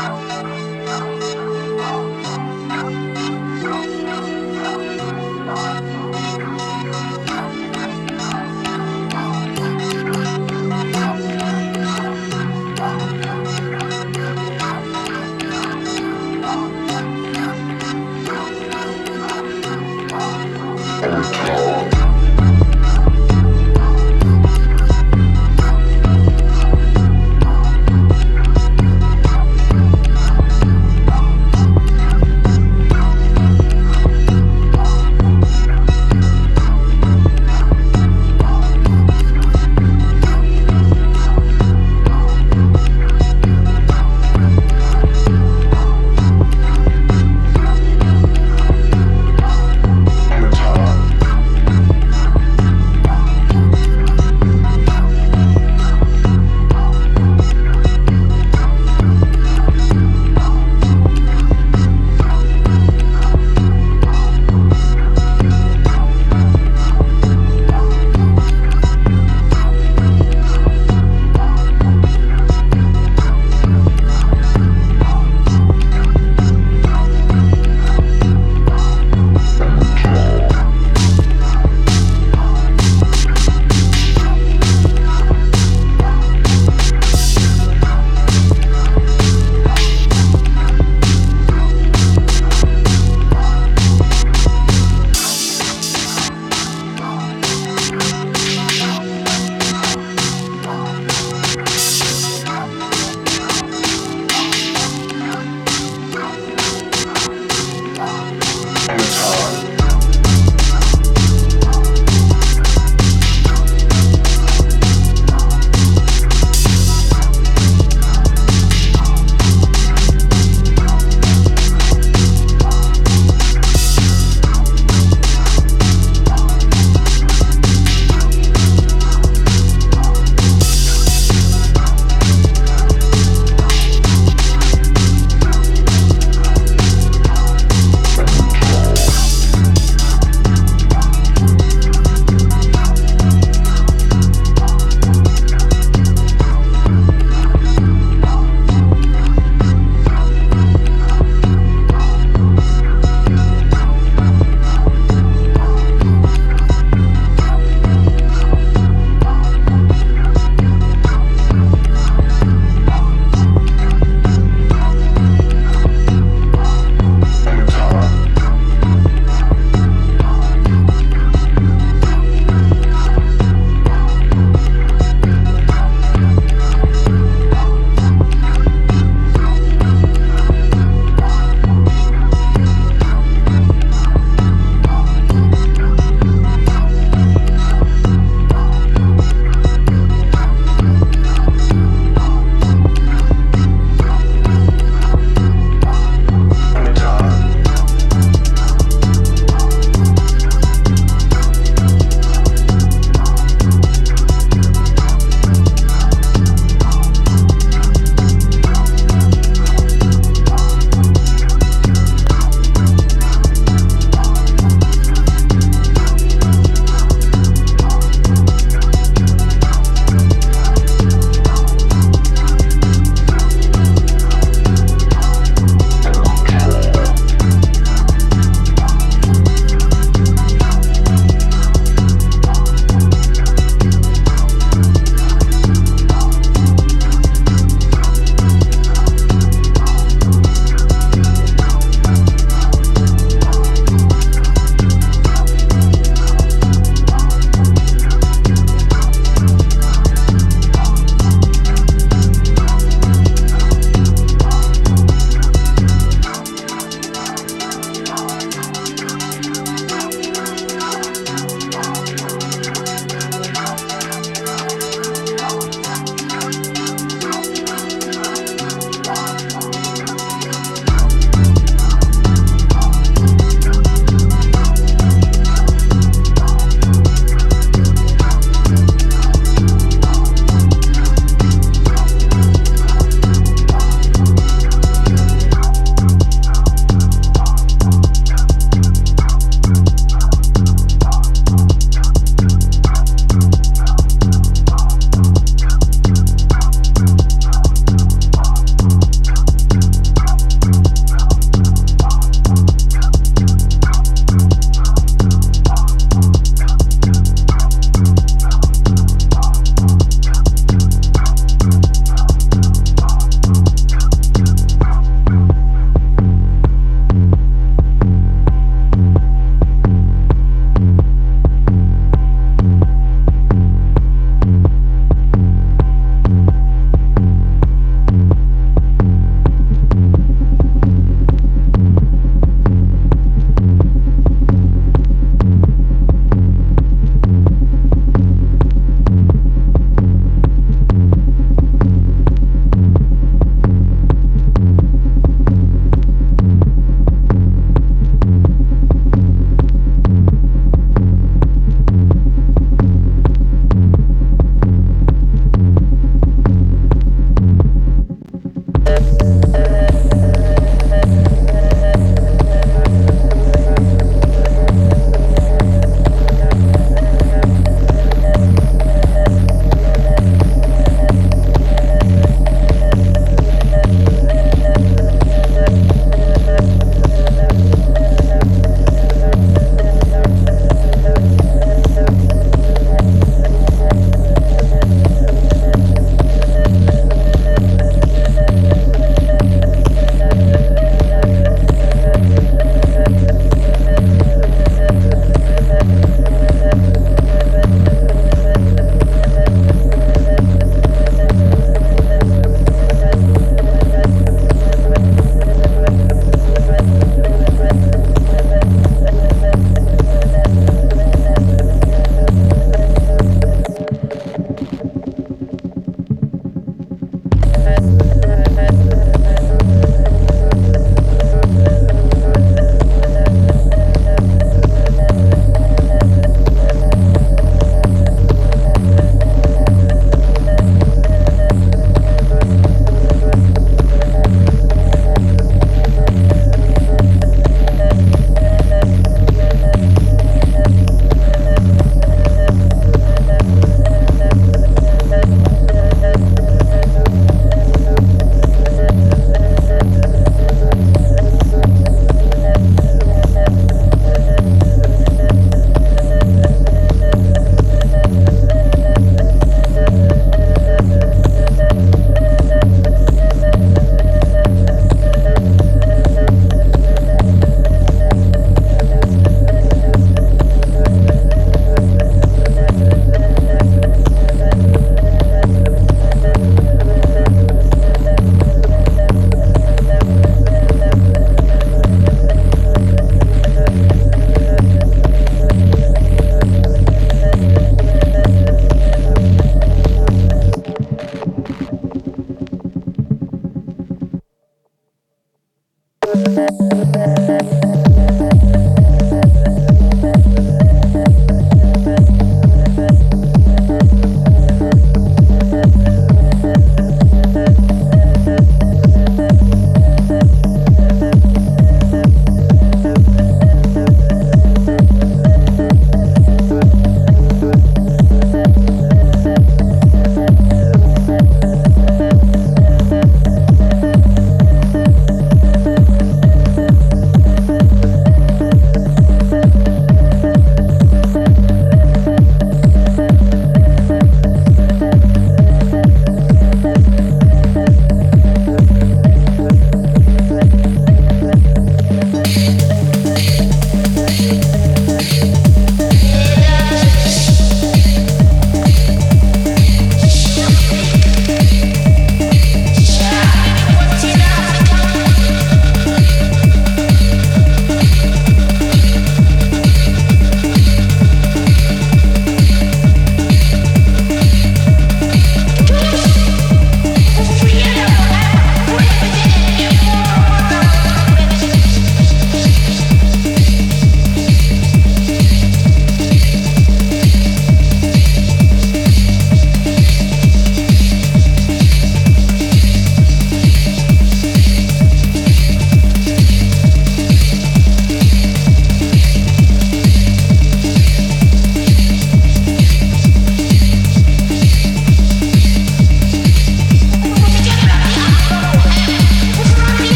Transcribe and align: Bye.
Bye. 0.00 0.49